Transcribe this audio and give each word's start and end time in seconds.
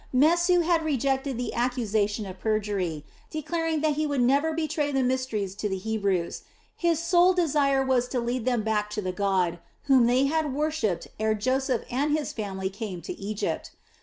Mesu 0.11 0.61
had 0.61 0.83
rejected 0.83 1.37
the 1.37 1.53
accusation 1.53 2.25
of 2.25 2.39
perjury, 2.39 3.05
declaring 3.29 3.81
that 3.81 3.93
he 3.93 4.07
would 4.07 4.21
never 4.23 4.51
betray 4.51 4.91
the 4.91 5.03
mysteries 5.03 5.53
to 5.53 5.69
the 5.69 5.77
Hebrews, 5.77 6.41
his 6.75 6.97
sole 6.99 7.33
desire 7.33 7.85
was 7.85 8.07
to 8.07 8.19
lead 8.19 8.45
them 8.45 8.63
back 8.63 8.89
to 8.97 9.01
the 9.03 9.11
God 9.13 9.59
whom 9.83 10.07
they 10.07 10.25
had 10.25 10.55
worshipped 10.55 11.07
ere 11.19 11.35
Joseph 11.35 11.83
and 11.91 12.17
his 12.17 12.33
family 12.33 12.71
came 12.71 13.03
to 13.03 13.13
Egypt. 13.13 13.73